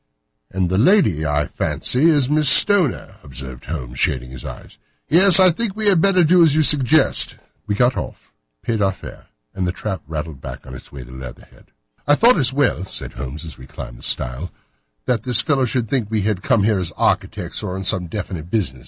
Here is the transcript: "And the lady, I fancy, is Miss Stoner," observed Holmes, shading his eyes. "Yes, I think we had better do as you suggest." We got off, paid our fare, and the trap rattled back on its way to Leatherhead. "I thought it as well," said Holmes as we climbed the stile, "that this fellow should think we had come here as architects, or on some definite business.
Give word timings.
"And 0.49 0.71
the 0.71 0.79
lady, 0.79 1.27
I 1.27 1.45
fancy, 1.45 2.05
is 2.09 2.27
Miss 2.27 2.49
Stoner," 2.49 3.17
observed 3.21 3.65
Holmes, 3.65 3.99
shading 3.99 4.31
his 4.31 4.43
eyes. 4.43 4.79
"Yes, 5.07 5.39
I 5.39 5.51
think 5.51 5.75
we 5.75 5.89
had 5.89 6.01
better 6.01 6.23
do 6.23 6.41
as 6.41 6.55
you 6.55 6.63
suggest." 6.63 7.37
We 7.67 7.75
got 7.75 7.95
off, 7.95 8.33
paid 8.63 8.81
our 8.81 8.93
fare, 8.93 9.27
and 9.53 9.67
the 9.67 9.71
trap 9.71 10.01
rattled 10.07 10.41
back 10.41 10.65
on 10.65 10.73
its 10.73 10.91
way 10.91 11.03
to 11.03 11.11
Leatherhead. 11.11 11.67
"I 12.07 12.15
thought 12.15 12.37
it 12.37 12.39
as 12.39 12.51
well," 12.51 12.83
said 12.83 13.13
Holmes 13.13 13.45
as 13.45 13.59
we 13.59 13.67
climbed 13.67 13.99
the 13.99 14.01
stile, 14.01 14.51
"that 15.05 15.21
this 15.21 15.39
fellow 15.39 15.65
should 15.65 15.87
think 15.87 16.09
we 16.09 16.21
had 16.23 16.41
come 16.41 16.63
here 16.63 16.79
as 16.79 16.91
architects, 16.97 17.61
or 17.61 17.75
on 17.75 17.83
some 17.83 18.07
definite 18.07 18.49
business. 18.49 18.79